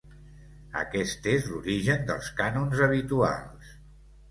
[0.81, 3.79] Aquest és l'origen dels cànons habituals.